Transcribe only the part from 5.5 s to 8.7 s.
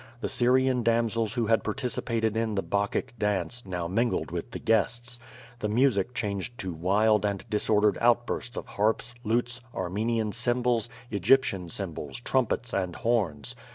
The music changed to wild and disordered outbursts of